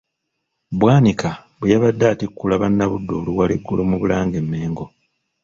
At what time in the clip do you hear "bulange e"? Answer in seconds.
4.01-4.45